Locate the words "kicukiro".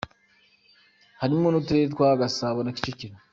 2.75-3.15